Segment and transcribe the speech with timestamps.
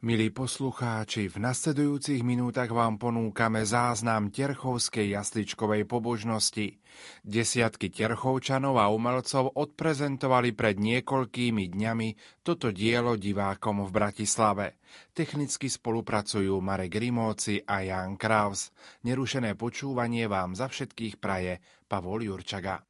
[0.00, 6.80] Milí poslucháči, v nasledujúcich minútach vám ponúkame záznam Terchovskej jasličkovej pobožnosti.
[7.20, 14.80] Desiatky Terchovčanov a umelcov odprezentovali pred niekoľkými dňami toto dielo divákom v Bratislave.
[15.12, 18.72] Technicky spolupracujú Marek Rimóci a Jan Kraus.
[19.04, 22.89] Nerušené počúvanie vám za všetkých praje Pavol Jurčaga.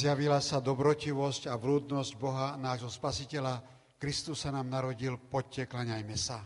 [0.00, 3.60] Zjavila sa dobrotivosť a vrúdnosť Boha, nášho spasiteľa.
[4.00, 6.40] Kristus sa nám narodil, poďte, klaňajme sa.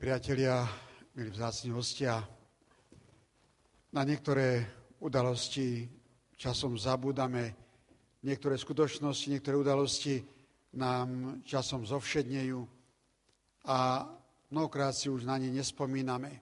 [0.00, 0.64] Priatelia,
[1.12, 2.24] milí vzácni hostia,
[3.92, 4.64] na niektoré
[4.96, 5.84] udalosti
[6.40, 7.52] časom zabúdame,
[8.24, 10.24] niektoré skutočnosti, niektoré udalosti
[10.80, 12.64] nám časom zovšednejú
[13.68, 14.08] a
[14.48, 16.32] mnohokrát si už na ne nespomíname.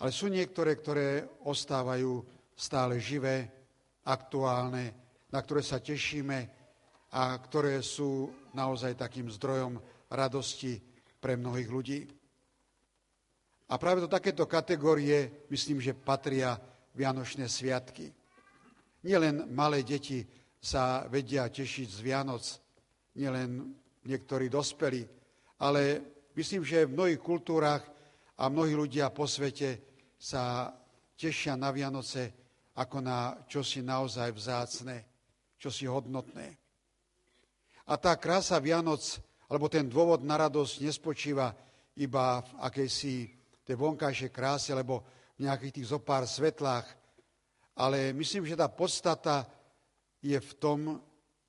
[0.00, 2.24] Ale sú niektoré, ktoré ostávajú
[2.56, 3.52] stále živé,
[4.08, 4.96] aktuálne,
[5.28, 6.48] na ktoré sa tešíme
[7.12, 9.76] a ktoré sú naozaj takým zdrojom
[10.08, 10.80] radosti
[11.22, 12.00] pre mnohých ľudí.
[13.70, 16.58] A práve do takéto kategórie myslím, že patria
[16.92, 18.10] Vianočné sviatky.
[19.06, 20.26] Nielen malé deti
[20.58, 22.44] sa vedia tešiť z Vianoc,
[23.16, 23.72] nielen
[24.04, 25.06] niektorí dospelí,
[25.62, 26.02] ale
[26.34, 27.86] myslím, že v mnohých kultúrach
[28.36, 29.78] a mnohí ľudia po svete
[30.18, 30.74] sa
[31.16, 32.34] tešia na Vianoce
[32.76, 34.96] ako na čosi naozaj vzácne,
[35.56, 36.56] čosi hodnotné.
[37.88, 39.00] A tá krása Vianoc
[39.52, 41.52] lebo ten dôvod na radosť nespočíva
[42.00, 43.14] iba v akejsi
[43.68, 45.04] tej vonkajšej kráse, alebo
[45.36, 46.88] v nejakých tých zopár svetlách,
[47.76, 49.44] ale myslím, že tá podstata
[50.24, 50.80] je v tom,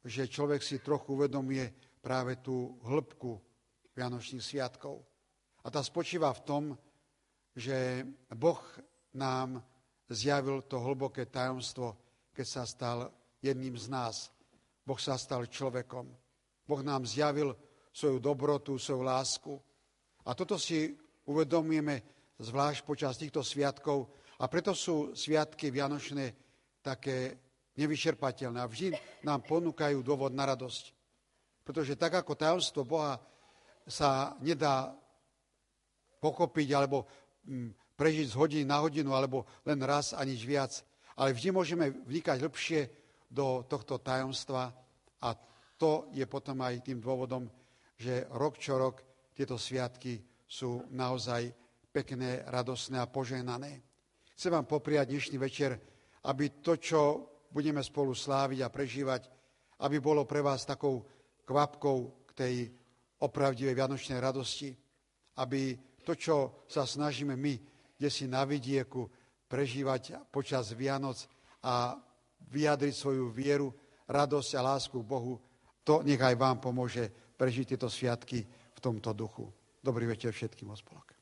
[0.04, 1.72] že človek si trochu uvedomuje
[2.04, 3.40] práve tú hĺbku
[3.96, 5.00] Vianočných sviatkov.
[5.64, 6.64] A tá spočíva v tom,
[7.56, 8.04] že
[8.36, 8.60] Boh
[9.16, 9.64] nám
[10.12, 11.96] zjavil to hlboké tajomstvo,
[12.36, 12.98] keď sa stal
[13.40, 14.16] jedným z nás.
[14.84, 16.10] Boh sa stal človekom.
[16.68, 17.56] Boh nám zjavil
[17.94, 19.54] svoju dobrotu, svoju lásku.
[20.26, 20.90] A toto si
[21.30, 22.02] uvedomujeme
[22.42, 24.10] zvlášť počas týchto sviatkov
[24.42, 26.34] a preto sú sviatky Vianočné
[26.82, 27.38] také
[27.78, 30.92] nevyčerpateľné a vždy nám ponúkajú dôvod na radosť.
[31.64, 33.22] Pretože tak ako tajomstvo Boha
[33.88, 34.92] sa nedá
[36.20, 37.08] pochopiť alebo
[37.48, 40.84] mm, prežiť z hodiny na hodinu alebo len raz a nič viac,
[41.16, 42.82] ale vždy môžeme vnikať lepšie
[43.30, 44.72] do tohto tajomstva
[45.24, 45.30] a
[45.80, 47.50] to je potom aj tým dôvodom,
[48.04, 49.00] že rok čo rok
[49.32, 51.48] tieto sviatky sú naozaj
[51.88, 53.80] pekné, radosné a poženané.
[54.36, 55.80] Chcem vám popriať dnešný večer,
[56.28, 57.02] aby to, čo
[57.48, 59.22] budeme spolu sláviť a prežívať,
[59.88, 61.08] aby bolo pre vás takou
[61.48, 62.56] kvapkou k tej
[63.24, 64.76] opravdivej vianočnej radosti,
[65.40, 67.56] aby to, čo sa snažíme my,
[67.96, 69.08] kde si na vidieku,
[69.48, 71.24] prežívať počas Vianoc
[71.64, 71.96] a
[72.52, 73.72] vyjadriť svoju vieru,
[74.10, 75.40] radosť a lásku k Bohu,
[75.86, 79.52] to nech aj vám pomôže prežiť tieto sviatky v tomto duchu.
[79.84, 81.13] Dobrý večer všetkým, ospolok.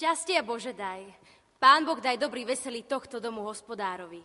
[0.00, 1.12] Šťastie Bože daj.
[1.60, 4.24] Pán Boh daj dobrý veselý tohto domu hospodárovi.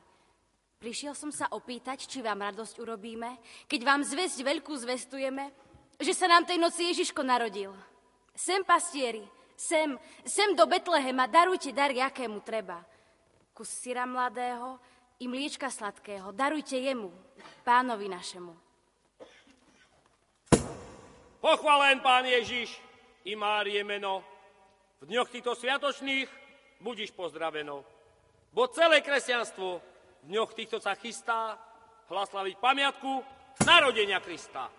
[0.79, 3.35] Prišiel som sa opýtať, či vám radosť urobíme,
[3.67, 5.51] keď vám zväzť veľkú zvestujeme,
[5.99, 7.75] že sa nám tej noci Ježiško narodil.
[8.31, 9.27] Sem pastieri,
[9.59, 12.79] sem, sem do Betlehema, darujte dary, akému treba.
[13.51, 14.79] Kus syra mladého
[15.19, 17.11] i mliečka sladkého, darujte jemu,
[17.67, 18.55] pánovi našemu.
[21.43, 22.79] Pochvalen pán Ježiš
[23.27, 24.34] i Márie meno.
[25.03, 26.29] V dňoch týchto sviatočných
[26.79, 27.83] budíš pozdraveno.
[28.55, 29.83] Bo celé kresťanstvo
[30.23, 31.59] v dňoch týchto sa chystá
[32.07, 33.11] hlaslaviť pamiatku
[33.67, 34.71] narodenia Krista.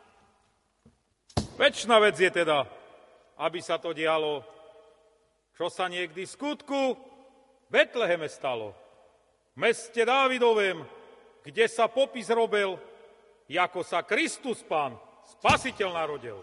[1.60, 2.64] Večná vec je teda,
[3.40, 4.40] aby sa to dialo,
[5.52, 6.80] čo sa niekdy v skutku
[7.68, 8.72] Betleheme stalo.
[9.52, 10.80] V meste Dávidovém,
[11.44, 12.80] kde sa popis robil,
[13.48, 14.96] ako sa Kristus Pán,
[15.26, 16.38] Spasiteľ narodil.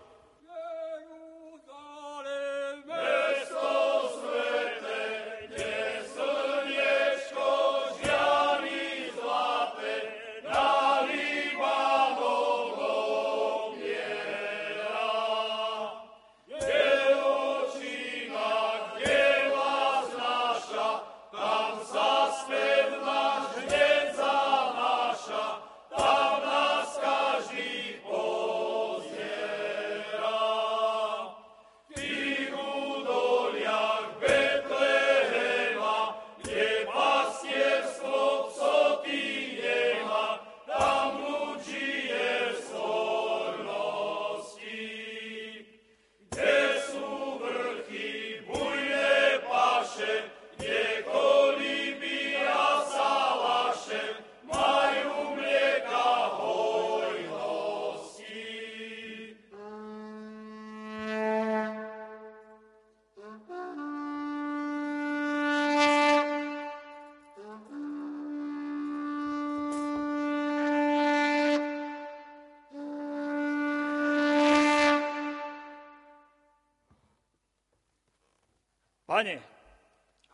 [79.23, 79.39] Pane,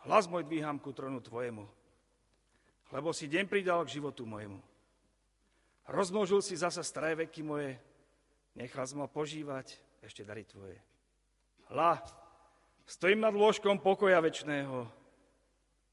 [0.02, 1.62] hlas môj dvíham ku tronu Tvojemu,
[2.90, 4.58] lebo si deň pridal k životu mojemu.
[5.86, 7.78] Rozmnožil si zasa staré veky moje,
[8.58, 10.74] nechal som ma požívať ešte dary Tvoje.
[11.70, 12.02] Hla,
[12.82, 14.90] stojím nad lôžkom pokoja večného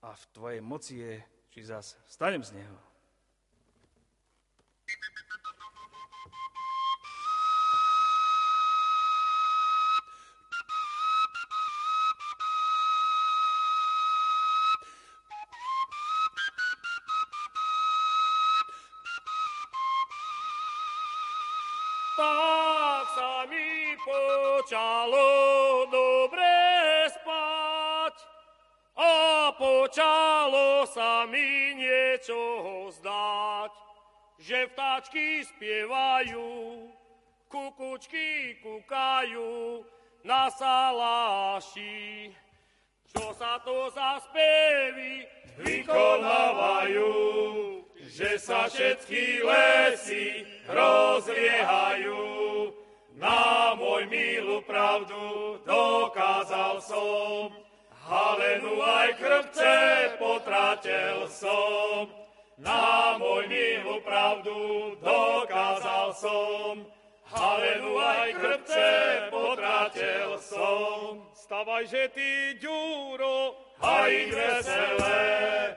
[0.01, 1.21] a v Tvojej moci je,
[1.53, 2.86] či zas stanem z neho.
[48.67, 52.19] Sa všetky lesy rozliehajú.
[53.15, 57.47] Na môj milú pravdu dokázal som,
[58.11, 59.75] halenu aj krvce
[60.19, 62.11] potratil som.
[62.59, 64.57] Na môj milú pravdu
[64.99, 66.83] dokázal som,
[67.27, 68.91] Halenu aj krpce
[69.27, 71.27] potratil som.
[71.35, 73.51] Stavaj, že ty, ďuro,
[73.83, 75.75] aj veselé,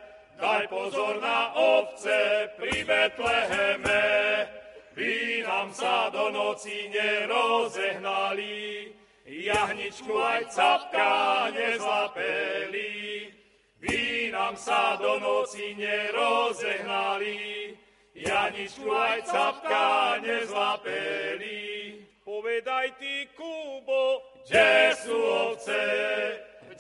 [0.50, 4.02] daj pozor na ovce pri Betleheme,
[4.98, 5.14] by
[5.46, 8.90] nám sa do noci nerozehnali,
[9.30, 13.30] jahničku aj capka nezlapeli.
[13.78, 17.38] Vy nám sa do noci nerozehnali,
[18.10, 21.94] Janičku aj capka nezlapeli.
[22.26, 25.80] Povedaj ty, Kubo, kde sú ovce,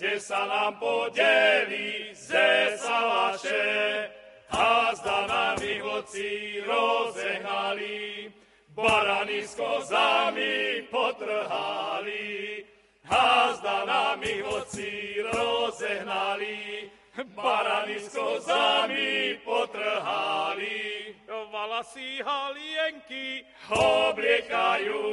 [0.00, 4.08] kde sa nám podeli ze salaše,
[4.48, 8.32] a zda nám ich vlci rozehnali,
[8.72, 12.64] barany s kozami potrhali,
[13.12, 16.88] a zda nám ich vlci rozehnali,
[17.36, 21.12] barany s kozami potrhali.
[21.28, 25.04] Valasy halienky obliekajú,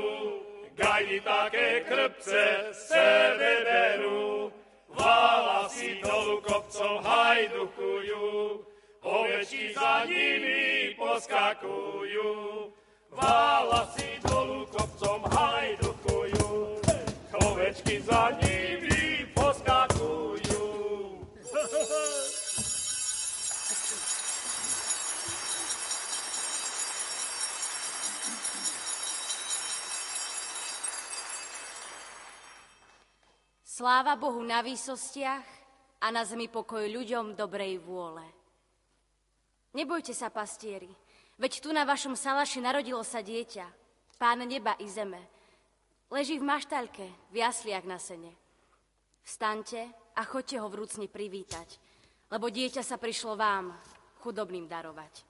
[0.80, 4.48] gajdy také krpce sebe berú,
[4.98, 8.26] valasy dolu kopcov hajdukujú,
[9.06, 12.34] ovečky za nimi poskakujú,
[13.14, 14.37] dolu
[33.78, 35.46] Sláva Bohu na výsostiach
[36.02, 38.26] a na zemi pokoj ľuďom dobrej vôle.
[39.78, 40.90] Nebojte sa, pastieri,
[41.38, 43.70] veď tu na vašom salaši narodilo sa dieťa,
[44.18, 45.22] pán neba i zeme.
[46.10, 48.34] Leží v maštaľke, v jasliach na sene.
[49.22, 51.78] Vstaňte a choďte ho vrúcne privítať,
[52.34, 53.78] lebo dieťa sa prišlo vám,
[54.26, 55.22] chudobným darovať.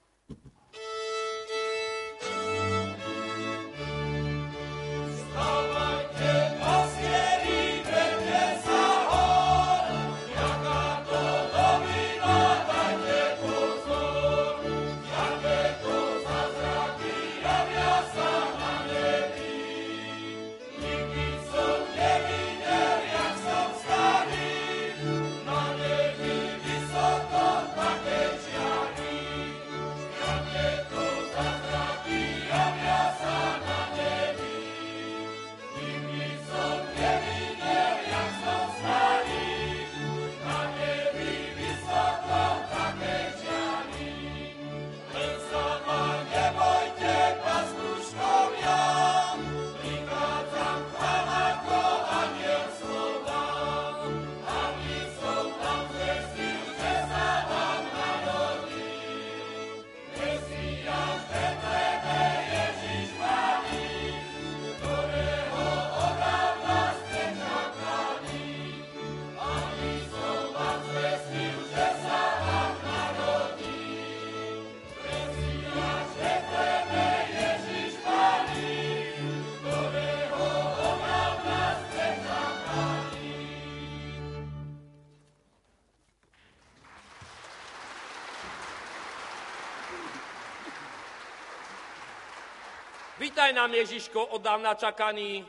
[93.38, 95.46] Vítaj nám, Ježiško, od dávna čakaný.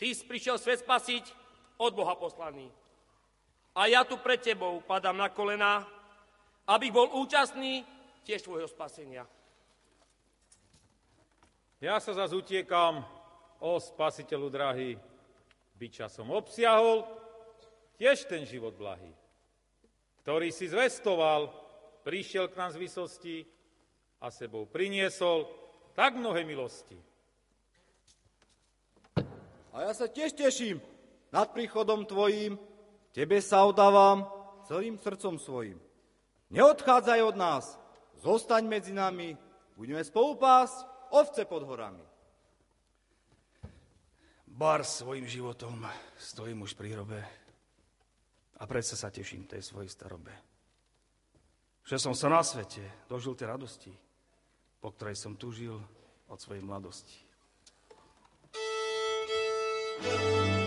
[0.00, 1.28] Ty si prišiel svet spasiť,
[1.76, 2.72] od Boha poslaný.
[3.76, 5.84] A ja tu pred tebou padám na kolena,
[6.64, 7.84] abych bol účastný
[8.24, 9.28] tiež tvojho spasenia.
[11.84, 13.04] Ja sa zase utiekam,
[13.60, 14.96] o spasiteľu drahý,
[15.76, 17.04] by časom obsiahol
[18.00, 19.12] tiež ten život blahý,
[20.24, 21.52] ktorý si zvestoval,
[22.08, 23.36] prišiel k nám z vysosti
[24.24, 25.59] a sebou priniesol
[25.94, 26.98] tak mnohé milosti.
[29.70, 30.82] A ja sa tiež teším
[31.30, 32.58] nad príchodom Tvojím,
[33.10, 34.22] Tebe sa odávam
[34.70, 35.78] celým srdcom svojim.
[36.50, 37.64] Neodchádzaj od nás,
[38.22, 39.34] zostaň medzi nami,
[39.74, 42.02] budeme spolupásť ovce pod horami.
[44.46, 45.86] Bar svojim životom
[46.18, 47.22] stojím už pri hrobe
[48.58, 50.34] a predsa sa teším tej svojej starobe.
[51.86, 53.92] Že som sa na svete dožil tej radosti,
[54.80, 55.76] po ktorej som tužil
[56.26, 57.28] od svojej mladosti.
[60.00, 60.59] thank you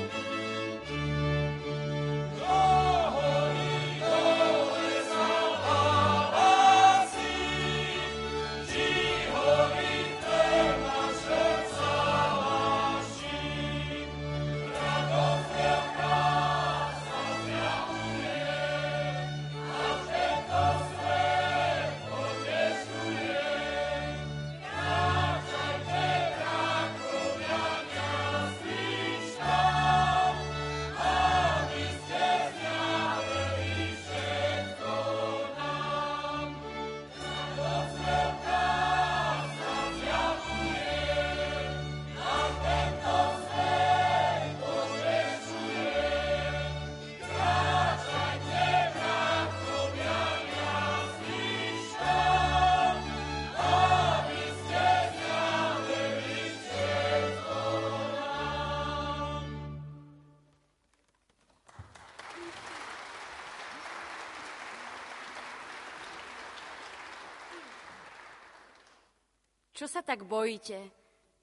[69.84, 70.80] Čo sa tak bojíte?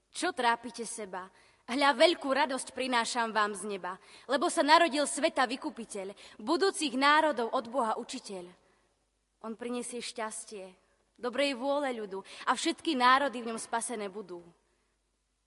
[0.09, 1.29] Čo trápite seba?
[1.69, 6.09] Hľa veľkú radosť prinášam vám z neba, lebo sa narodil sveta vykupiteľ,
[6.41, 8.49] budúcich národov od Boha učiteľ.
[9.45, 10.73] On prinesie šťastie,
[11.21, 14.41] dobrej vôle ľudu a všetky národy v ňom spasené budú.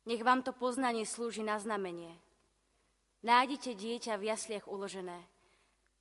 [0.06, 2.14] Nech vám to poznanie slúži na znamenie.
[3.26, 5.18] Nájdete dieťa v jasliach uložené,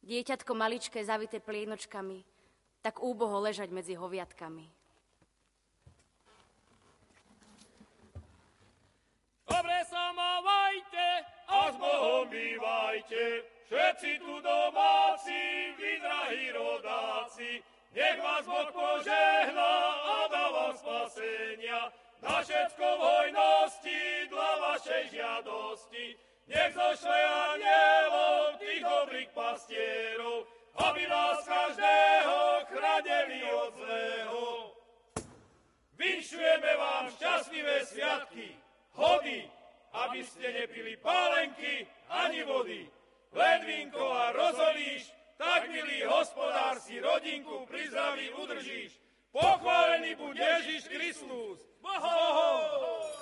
[0.05, 2.21] dieťatko maličké zavité plienočkami,
[2.85, 4.82] tak úboho ležať medzi hoviatkami.
[10.13, 11.09] Dobre sa mávajte
[11.49, 15.41] a s Bohom bývajte, všetci tu domáci,
[15.73, 17.57] vy drahí rodáci,
[17.97, 19.73] nech vás Boh požehná
[20.05, 21.89] a dá vám spasenia,
[22.21, 26.05] na všetko v hojnosti, dla vašej žiadosti,
[26.45, 28.61] nech zošle anielov
[29.09, 30.45] krík pastierov,
[30.77, 32.37] aby nás každého
[32.69, 34.41] chránili od zlého.
[35.97, 38.53] Vinšujeme vám šťastlivé sviatky,
[38.93, 39.52] hody,
[39.93, 42.89] aby ste nepili pálenky ani vody.
[43.33, 48.97] Len vínko a rozolíš, tak milý hospodár si rodinku pri zdraví udržíš.
[49.33, 51.57] Pochválený buď Ježiš Kristus.
[51.81, 53.12] Boho!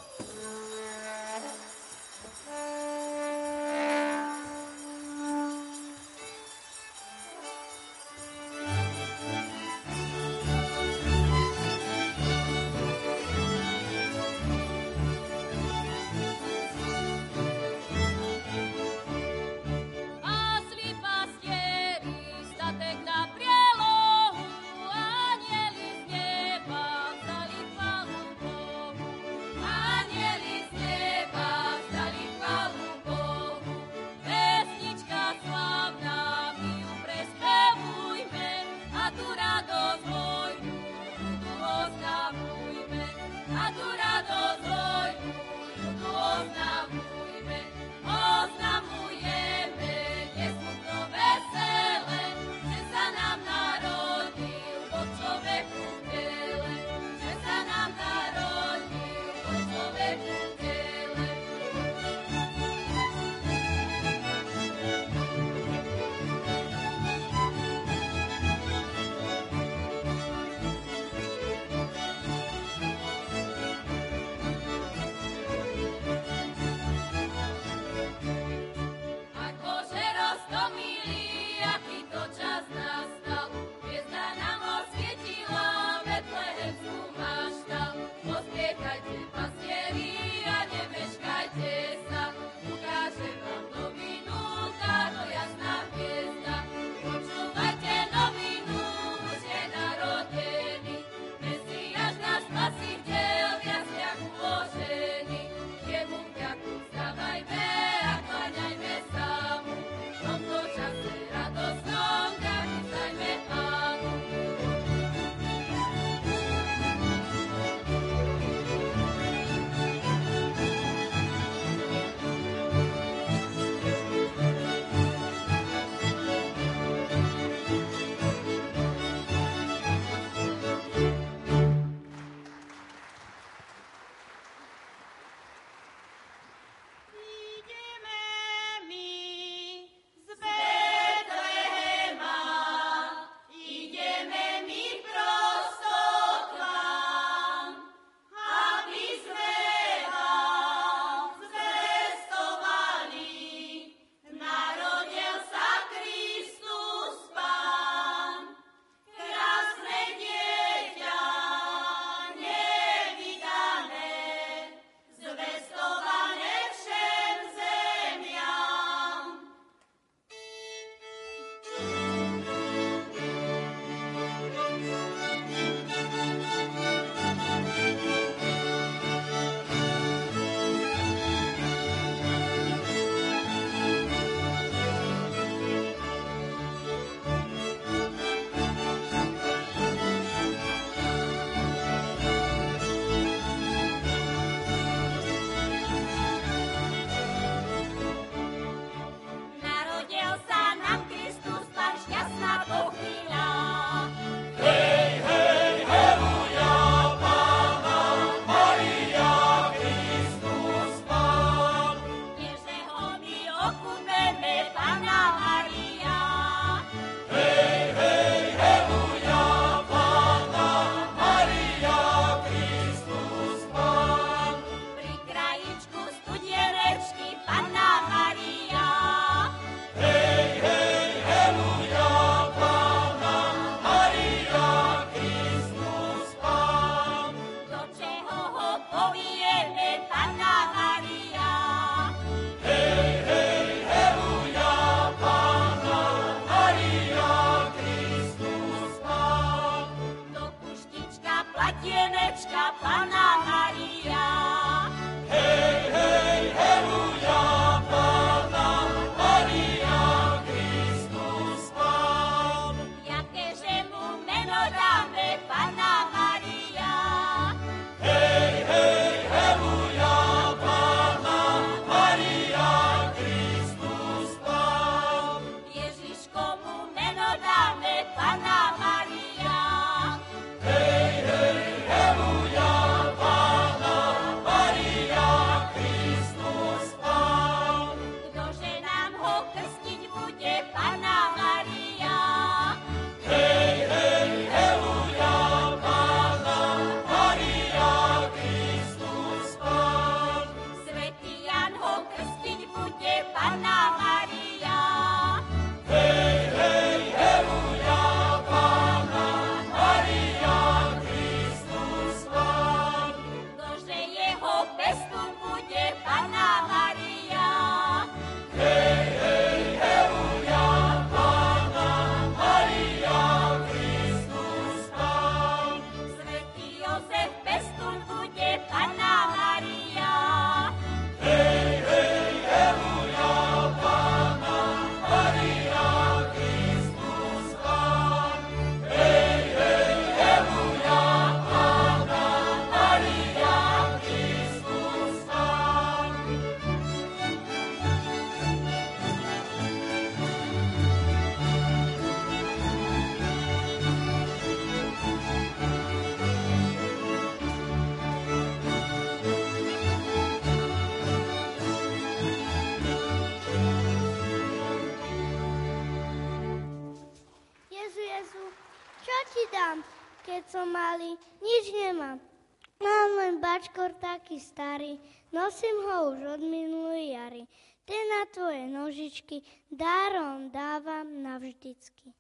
[379.72, 382.14] Dárom dávam navždycky.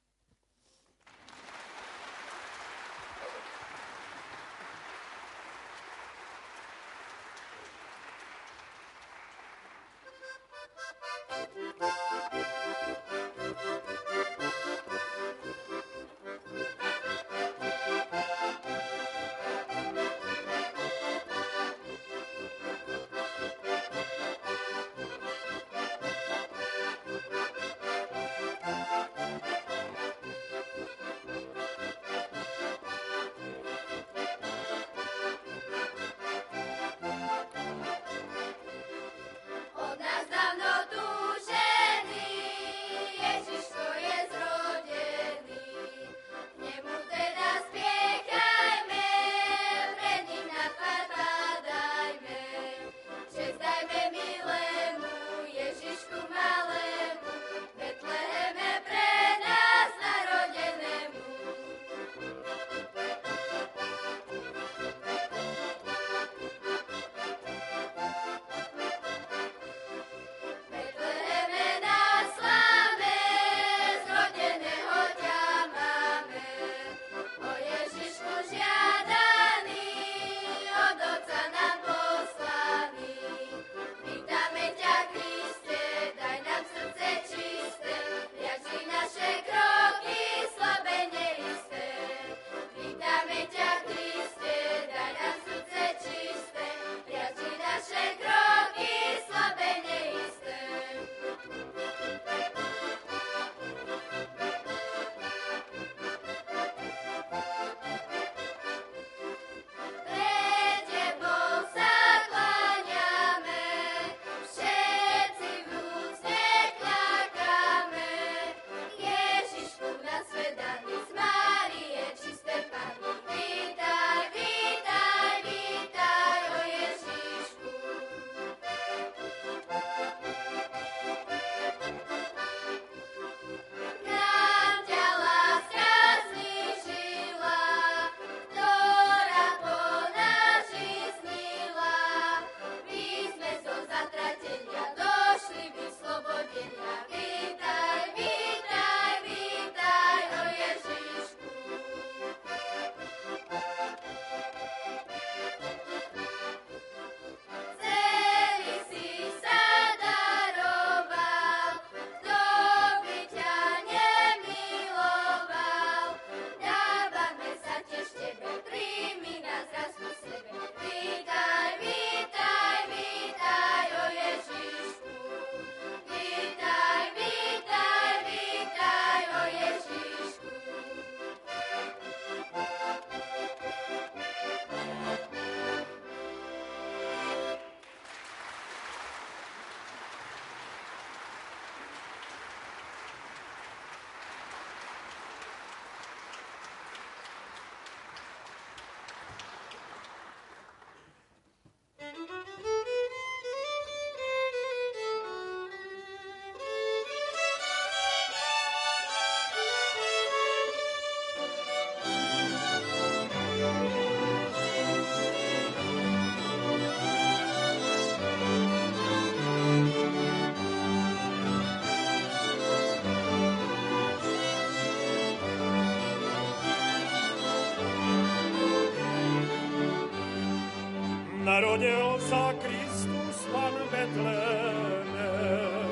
[231.41, 235.90] Narodil sa Kristus Pan Betlém.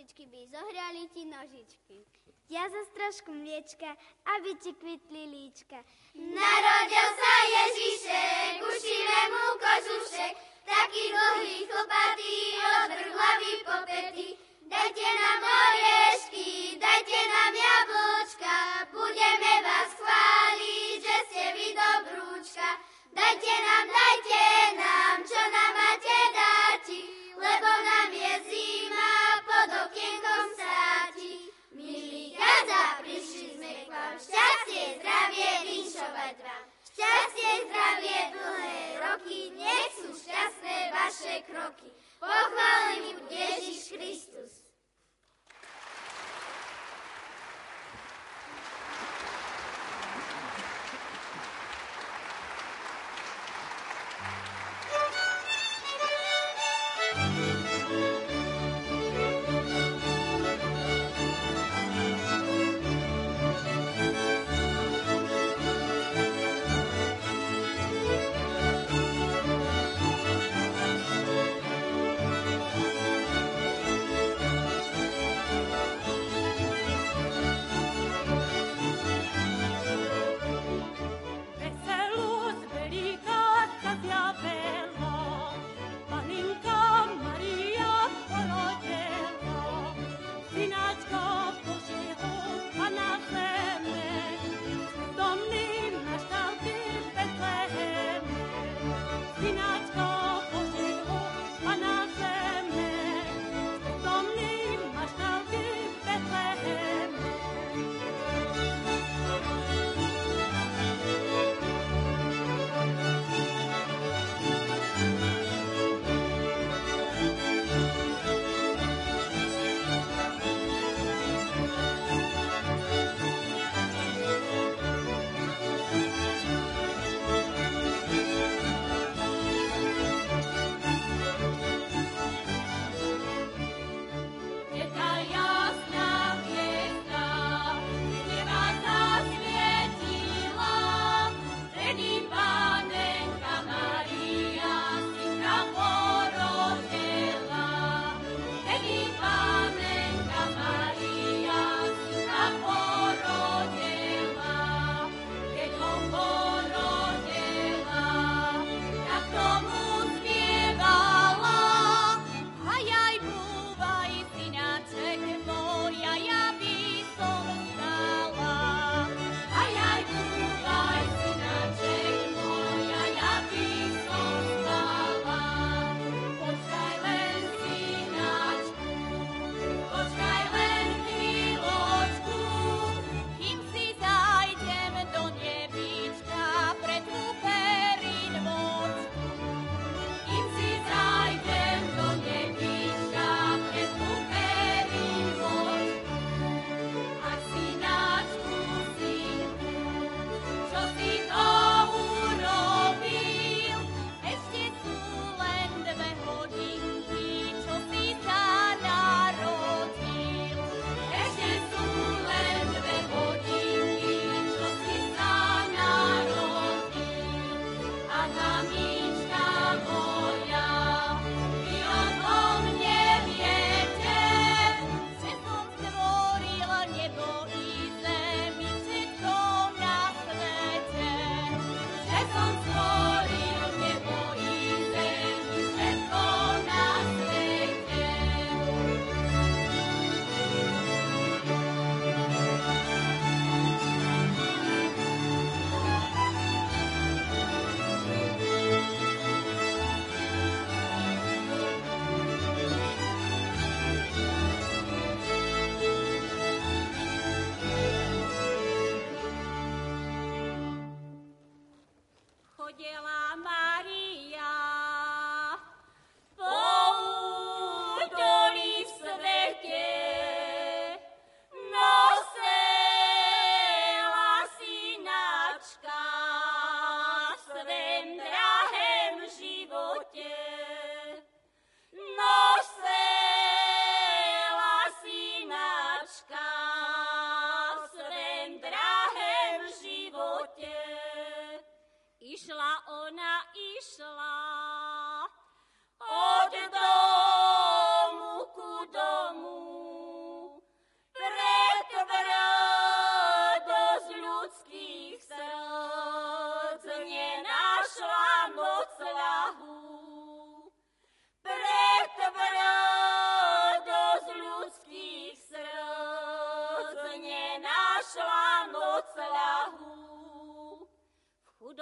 [0.00, 2.08] Kozičky, by zohrali ti nožičky.
[2.48, 3.92] Ja za trošku mliečka,
[4.24, 5.84] aby ti kvitli líčka.
[6.16, 10.34] Narodil sa Ježišek, ušíme mu kožušek,
[10.64, 12.40] taký dlhý chlpatý,
[12.80, 14.28] od hlavy po pety.
[14.72, 18.56] Dajte nám oriešky, dajte nám jablčka,
[18.96, 22.68] budeme vás chváliť, že ste vy dobrúčka.
[23.12, 24.44] Dajte nám, dajte
[24.80, 27.00] nám, čo nám máte dáti,
[27.36, 29.19] lebo nám je zima,
[29.60, 31.52] pod okienkom sáti.
[31.76, 36.64] Milí gaza, prišli sme k vám, šťastie, zdravie, vinšovať vám.
[36.80, 41.92] Šťastie, zdravie, dlhé roky, nech sú šťastné vaše kroky.
[42.16, 44.59] Pochválený Ježiš Kristus.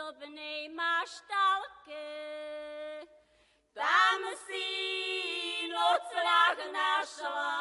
[0.09, 2.09] Chudobnej maštalke.
[3.77, 4.65] Tam si
[5.69, 7.53] nocľah našla,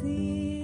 [0.00, 0.59] see.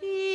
[0.00, 0.25] she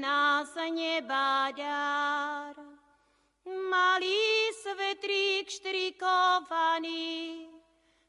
[0.00, 2.56] nás neba dar.
[3.44, 7.48] Malý svetrík štrikovaný,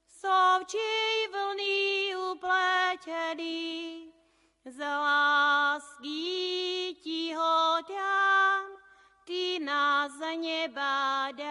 [0.07, 4.07] sovčej vlny upletený,
[4.63, 6.31] z lásky
[7.03, 8.65] ti ho dám,
[9.27, 11.50] ty nás nebádá.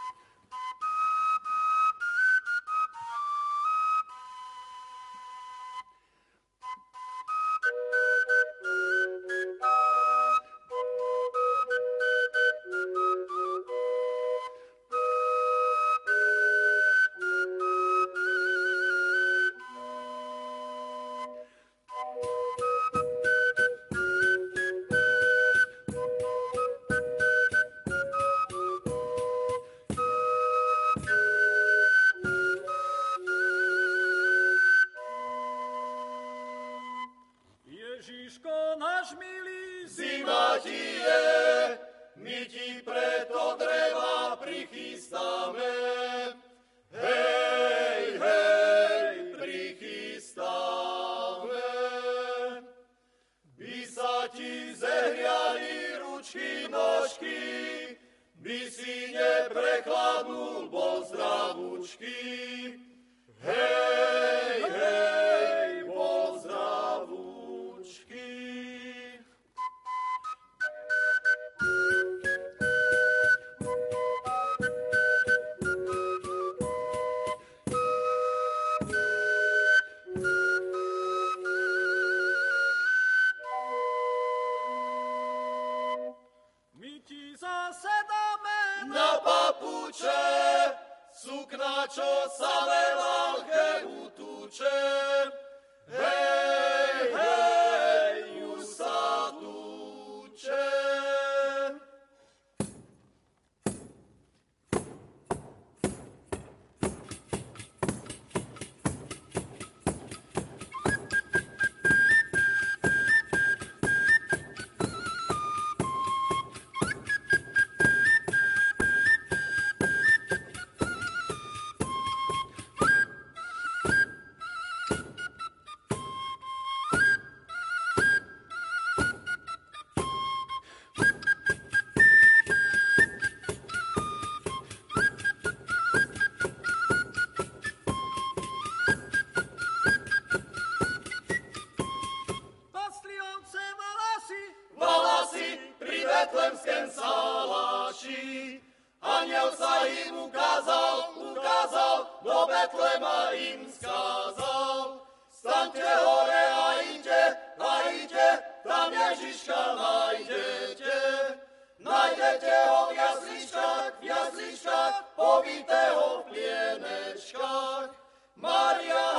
[162.31, 167.91] Chcete ho v jasličkách, v jasličkách, povitého v plienečkách.
[168.39, 169.10] Maria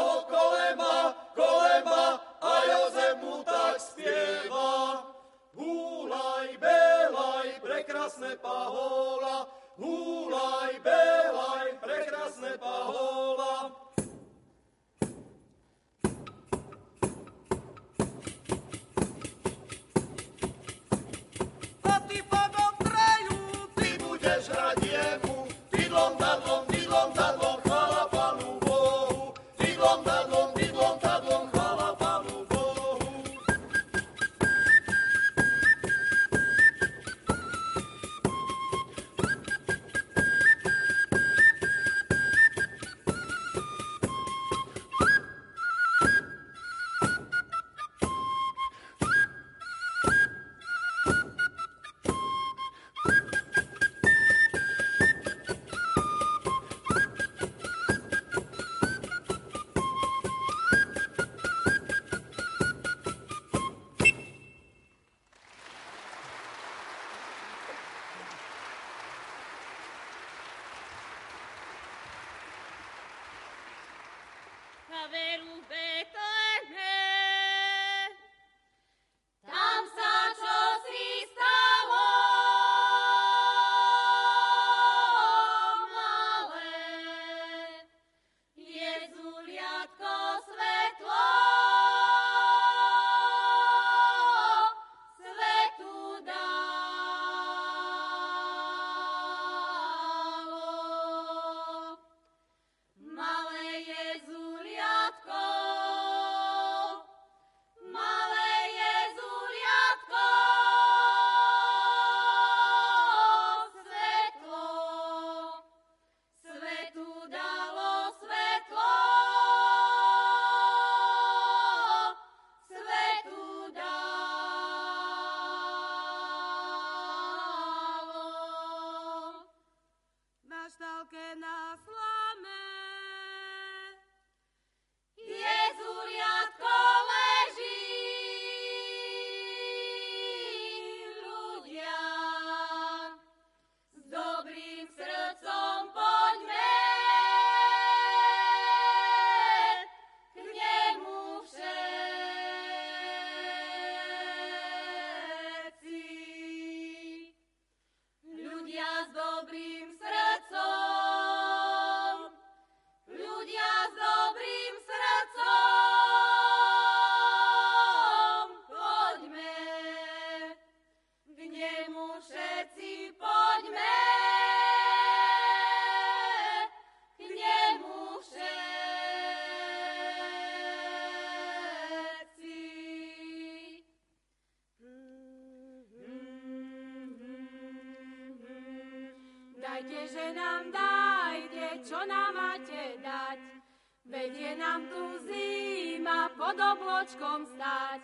[197.02, 198.00] obločkom stať.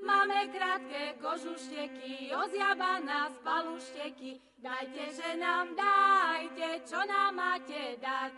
[0.00, 4.40] Máme krátke kožušteky, ozjaba nás palušteky.
[4.56, 8.32] Dajte, že nám dajte, čo nám máte dať.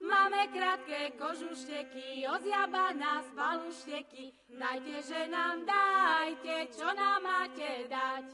[0.00, 4.32] Máme krátke kožušteky, ozjaba nás palušteky.
[4.56, 8.24] Dajte, že nám dajte, čo nám máte dať.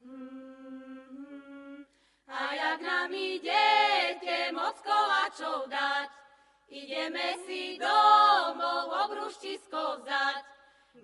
[0.00, 1.84] Hmm.
[2.32, 6.09] A jak nám idete moc koláčov dať,
[6.80, 10.42] Ideme si domov obruštisko vzať,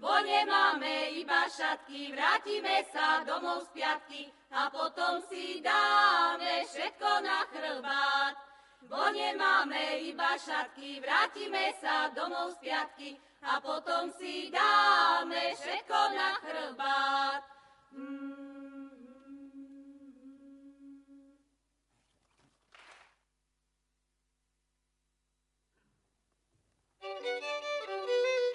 [0.00, 4.22] bo nemáme iba šatky, vrátime sa domov z piatky
[4.56, 8.34] a potom si dáme všetko na chrbát.
[8.88, 13.10] Bo nemáme iba šatky, vrátime sa domov z piatky
[13.44, 17.42] a potom si dáme všetko na chrbát.
[17.92, 18.35] Mm.
[27.08, 28.45] Thank you.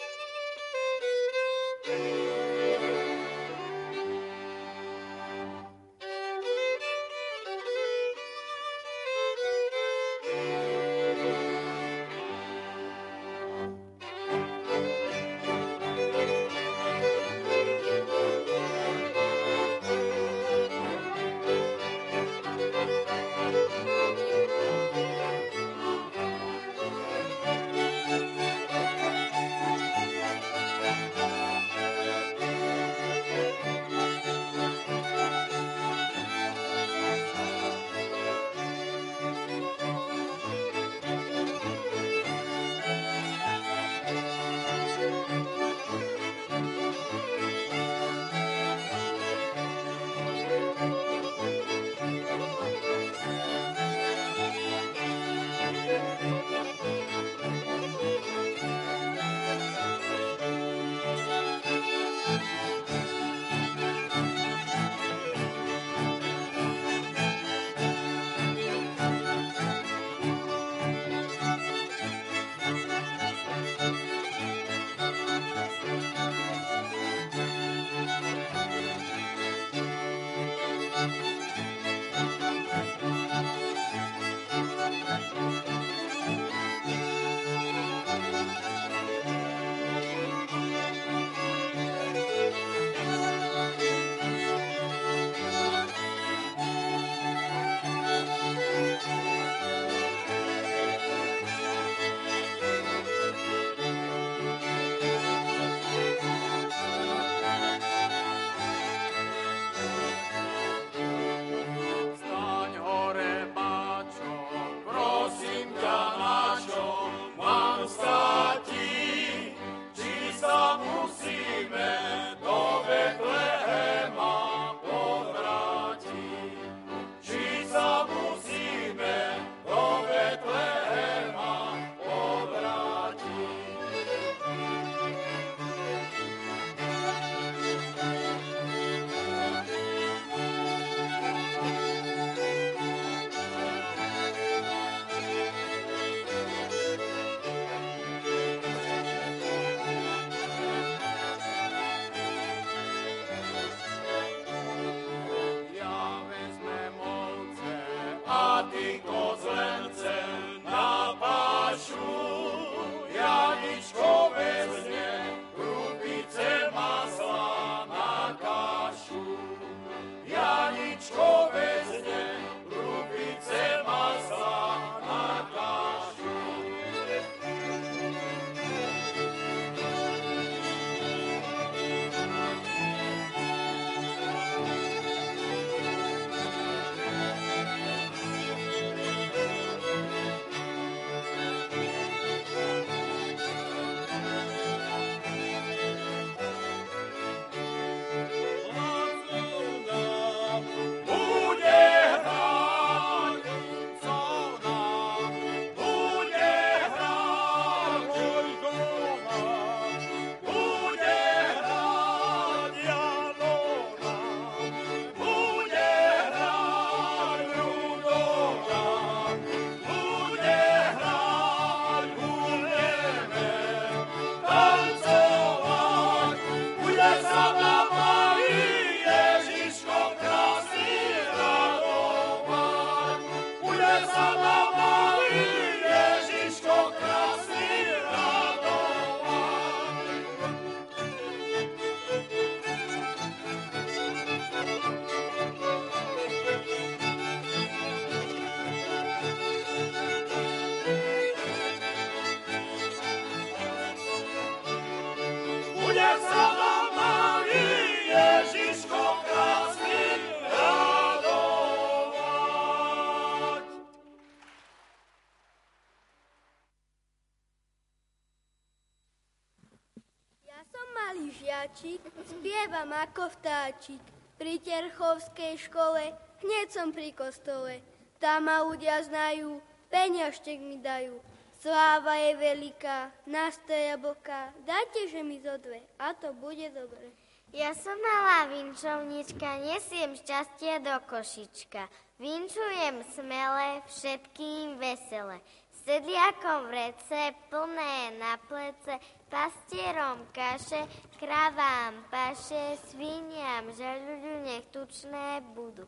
[273.12, 273.99] Ako vtáčik.
[274.39, 276.16] Pri Terchovskej škole,
[276.47, 277.84] hneď som pri kostole.
[278.24, 279.59] Tam ma ľudia znajú,
[279.91, 281.20] peňažtek mi dajú.
[281.59, 287.12] Sláva je veľká, nastoja boka, dajte, že mi zo dve, a to bude dobre.
[287.51, 291.91] Ja som malá vinčovnička, nesiem šťastie do košička.
[292.16, 295.44] Vinčujem smele, všetkým vesele.
[295.84, 300.84] Sedliakom vrece, plné na plece, pastierom kaše,
[301.16, 305.88] kravám paše, sviniam žaľuďu, nech tučné budú.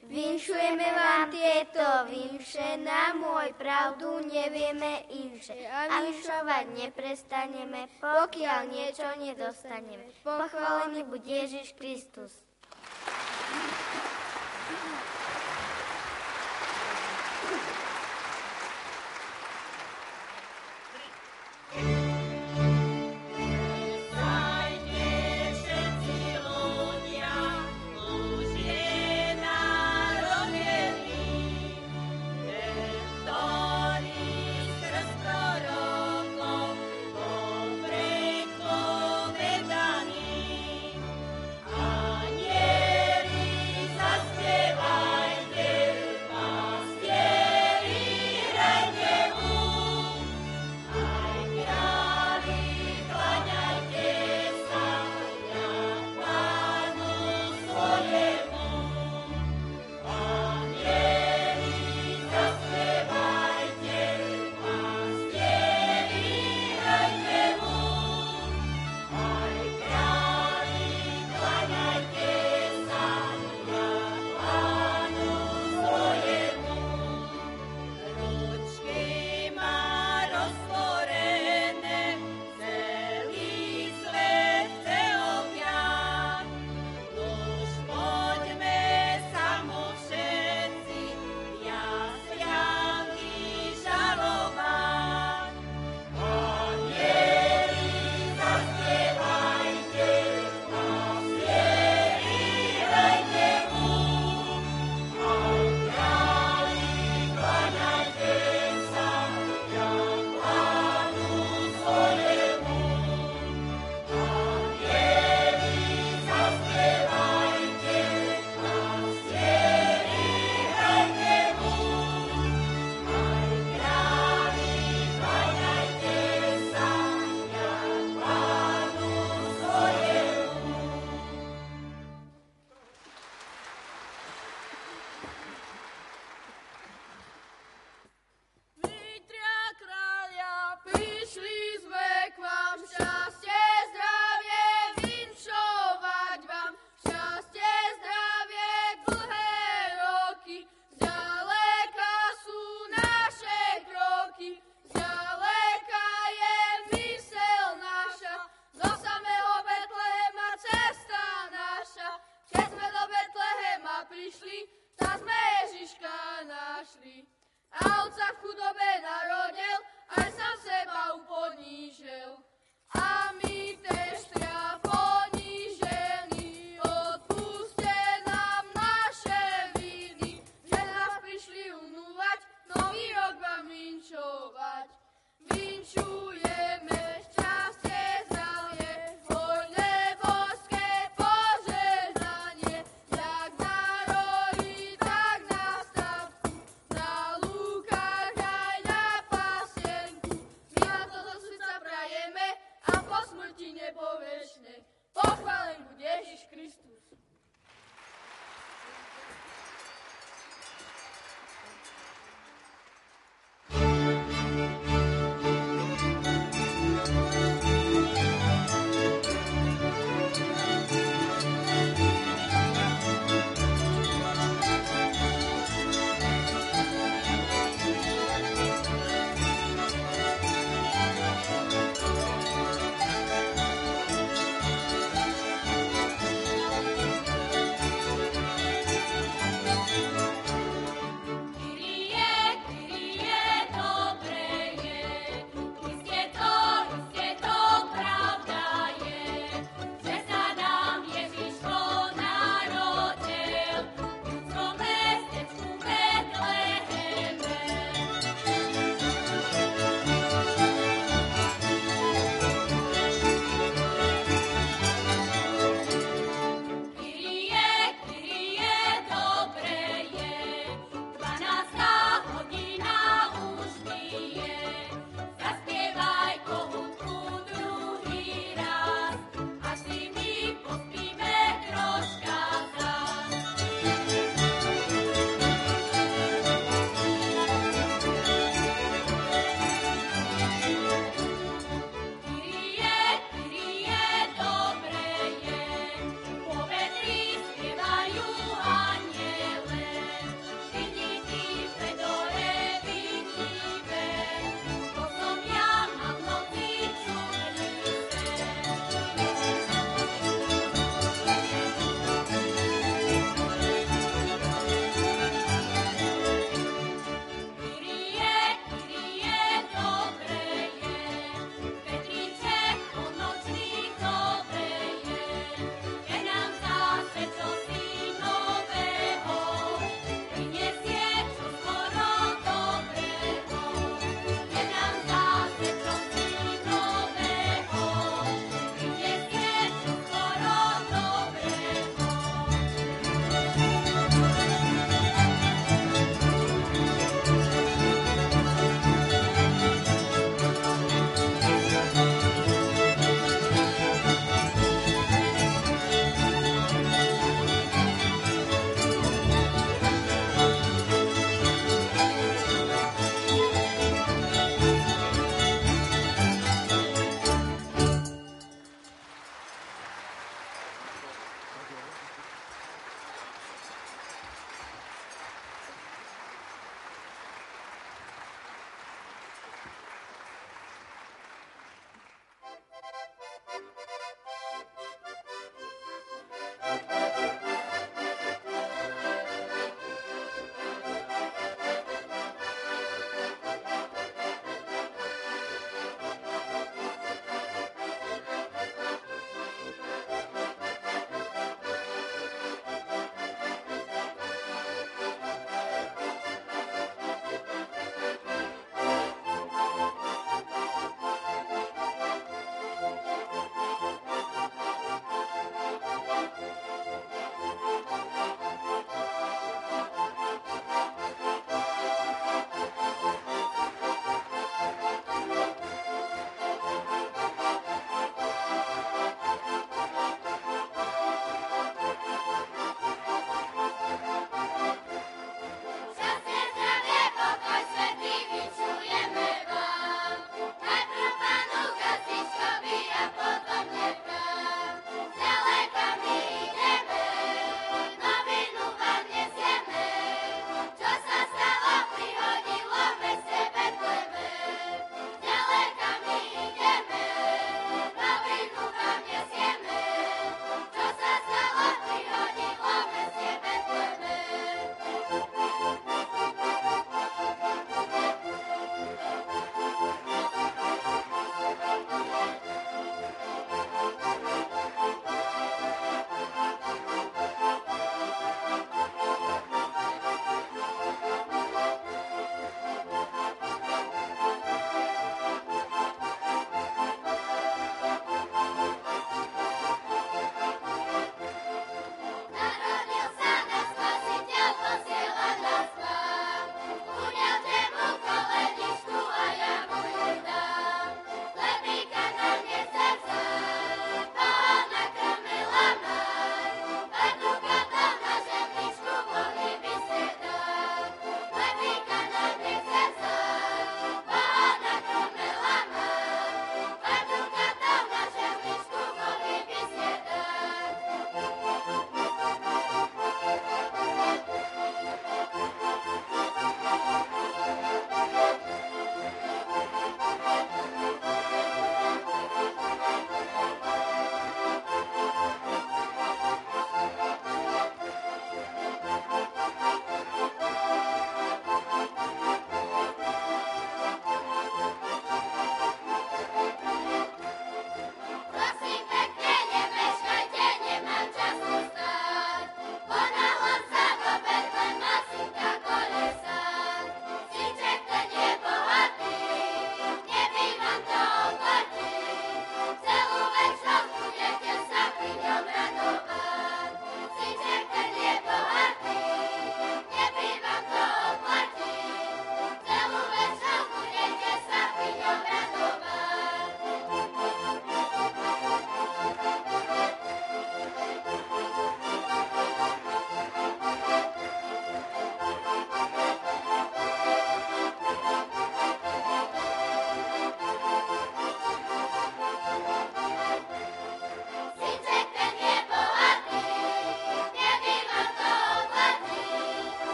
[0.00, 5.54] Vinšujeme vám tieto vinše, na môj pravdu nevieme inše.
[5.70, 10.08] A vinšovať neprestaneme, pokiaľ niečo nedostaneme.
[10.24, 12.32] Pochválený buď Ježiš Kristus.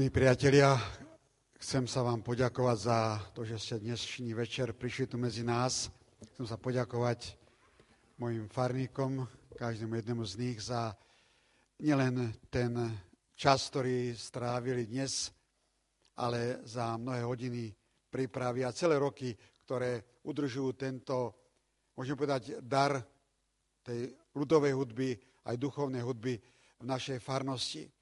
[0.00, 0.80] Milí priatelia,
[1.60, 5.92] chcem sa vám poďakovať za to, že ste dnešný večer prišli tu medzi nás.
[6.32, 7.36] Chcem sa poďakovať
[8.16, 9.28] mojim farníkom,
[9.60, 10.96] každému jednému z nich za
[11.84, 12.80] nielen ten
[13.36, 15.36] čas, ktorý strávili dnes,
[16.16, 17.68] ale za mnohé hodiny
[18.08, 19.36] prípravy a celé roky,
[19.68, 21.44] ktoré udržujú tento,
[21.92, 23.04] môžem povedať, dar
[23.84, 25.12] tej ľudovej hudby,
[25.44, 26.40] aj duchovnej hudby
[26.80, 27.99] v našej farnosti.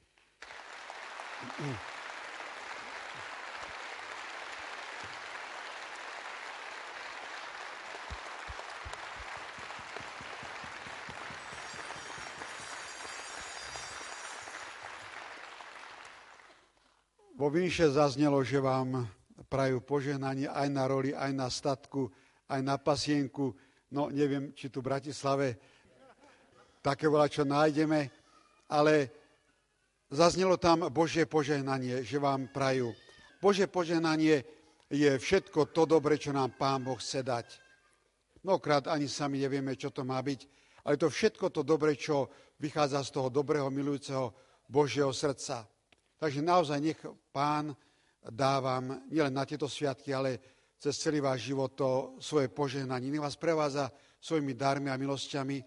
[17.39, 19.07] Vo Vinše zaznelo, že vám
[19.47, 22.11] prajú požehnanie aj na roli, aj na statku,
[22.51, 23.55] aj na pasienku.
[23.95, 25.55] No neviem, či tu v Bratislave
[26.83, 28.11] také volá, čo nájdeme,
[28.67, 29.18] ale
[30.09, 32.93] zaznelo tam Božie požehnanie, že vám prajú.
[33.39, 34.45] Božie požehnanie
[34.89, 37.47] je všetko to dobre, čo nám Pán Boh chce dať.
[38.41, 40.41] Mnohokrát ani sami nevieme, čo to má byť,
[40.89, 44.33] ale to všetko to dobre, čo vychádza z toho dobrého, milujúceho
[44.65, 45.69] Božieho srdca.
[46.19, 47.77] Takže naozaj nech pán
[48.25, 50.41] dávam nielen na tieto sviatky, ale
[50.79, 53.11] cez celý váš život to svoje požehnanie.
[53.11, 55.59] Nech vás prevádza svojimi darmi a milosťami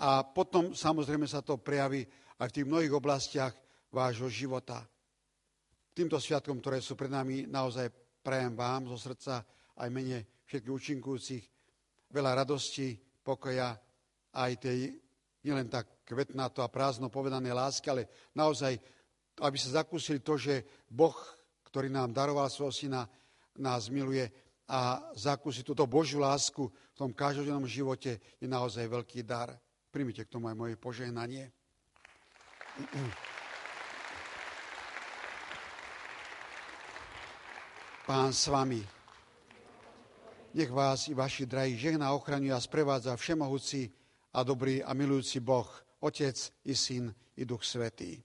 [0.00, 2.06] a potom samozrejme sa to prejaví
[2.38, 3.52] aj v tých mnohých oblastiach
[3.90, 4.86] vášho života.
[5.90, 7.90] Týmto sviatkom, ktoré sú pred nami, naozaj
[8.22, 9.42] prajem vám zo srdca
[9.76, 11.44] aj mene všetkých účinkujúcich
[12.10, 13.74] veľa radosti, pokoja,
[14.34, 14.94] aj tej
[15.42, 18.78] nielen tak kvetnato a prázdno povedané lásky, ale naozaj
[19.40, 20.60] aby sa zakúsili to, že
[20.90, 21.16] Boh,
[21.64, 23.08] ktorý nám daroval svojho syna,
[23.56, 24.28] nás miluje
[24.70, 29.56] a zakúsiť túto Božiu lásku v tom každodennom živote je naozaj veľký dar.
[29.90, 31.50] Primite k tomu aj moje požehnanie.
[38.10, 38.82] Pán s vami.
[40.54, 43.86] Nech vás i vaši drahí žehná ochraňuje a sprevádza všemohúci
[44.34, 45.70] a dobrý a milujúci Boh,
[46.02, 46.34] Otec
[46.66, 48.18] i Syn i Duch Svetý.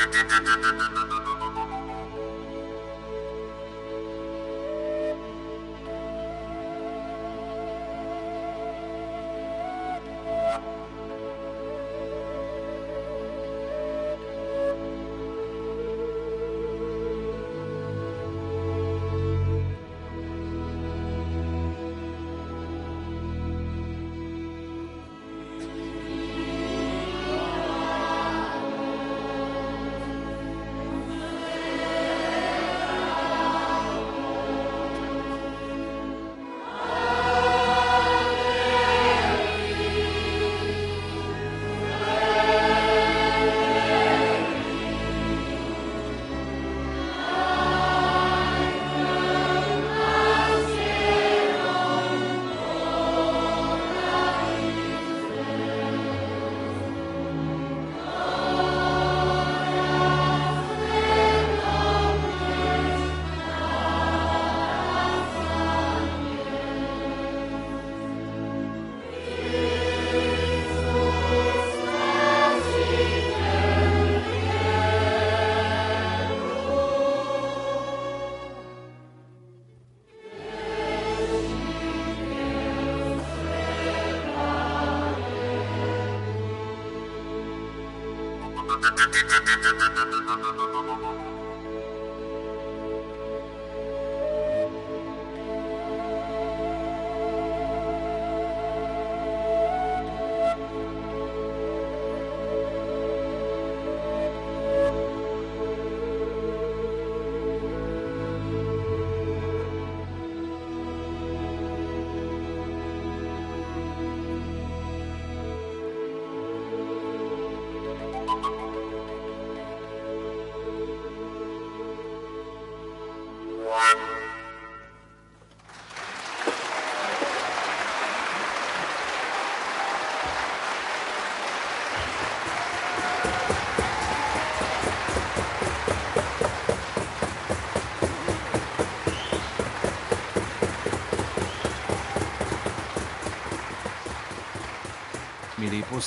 [0.00, 1.09] ハハハハ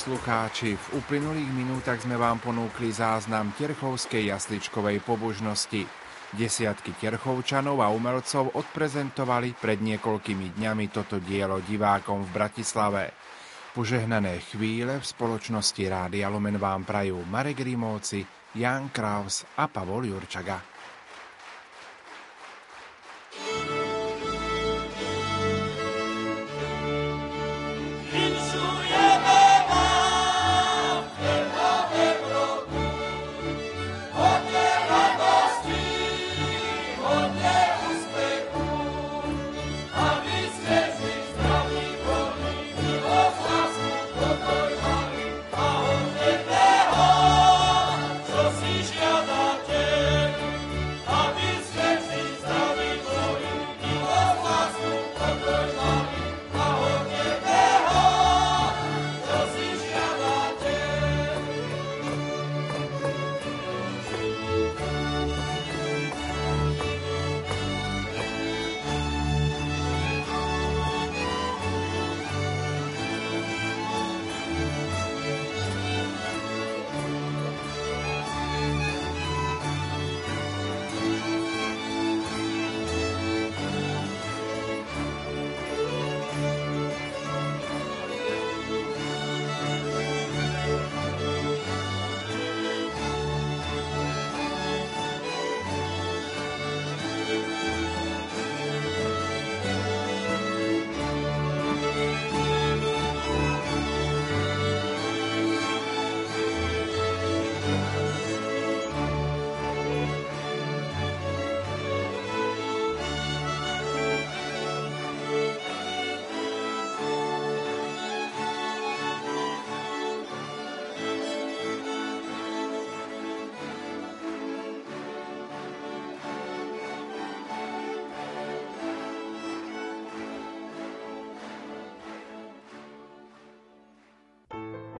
[0.04, 5.88] poslucháči, v uplynulých minútach sme vám ponúkli záznam Terchovskej jasličkovej pobožnosti.
[6.36, 13.16] Desiatky Terchovčanov a umelcov odprezentovali pred niekoľkými dňami toto dielo divákom v Bratislave.
[13.72, 18.20] Požehnané chvíle v spoločnosti Rádia Lumen vám prajú Marek Rimóci,
[18.60, 20.73] Jan Kraus a Pavol Jurčaga.